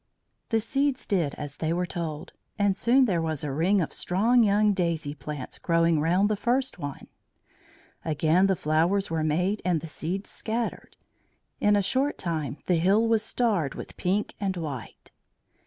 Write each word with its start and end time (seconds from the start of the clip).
The 0.49 0.59
seeds 0.59 1.05
did 1.05 1.35
as 1.35 1.57
they 1.57 1.71
were 1.71 1.85
told, 1.85 2.31
and 2.57 2.75
soon 2.75 3.05
there 3.05 3.21
was 3.21 3.43
a 3.43 3.51
ring 3.51 3.81
of 3.81 3.93
strong 3.93 4.41
young 4.41 4.73
daisy 4.73 5.13
plants 5.13 5.59
growing 5.59 5.99
round 5.99 6.27
the 6.27 6.35
first 6.35 6.79
one. 6.79 7.05
Again 8.03 8.47
the 8.47 8.55
flowers 8.55 9.11
were 9.11 9.23
made 9.23 9.61
and 9.63 9.79
the 9.79 9.85
seeds 9.85 10.31
scattered; 10.31 10.97
in 11.59 11.75
a 11.75 11.83
short 11.83 12.17
time 12.17 12.57
the 12.65 12.77
hill 12.77 13.07
was 13.07 13.21
starred 13.21 13.75
with 13.75 13.95
pink 13.95 14.33
and 14.39 14.57
white. 14.57 15.11